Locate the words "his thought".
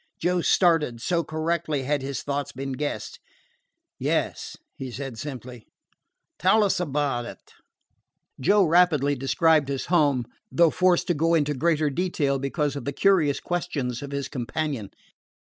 2.01-2.51